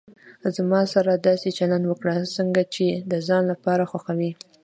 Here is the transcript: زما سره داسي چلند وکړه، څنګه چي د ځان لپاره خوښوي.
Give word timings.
زما 0.55 0.81
سره 0.93 1.11
داسي 1.25 1.49
چلند 1.57 1.83
وکړه، 1.87 2.15
څنګه 2.37 2.61
چي 2.73 2.87
د 3.11 3.13
ځان 3.27 3.43
لپاره 3.51 3.83
خوښوي. 3.91 4.31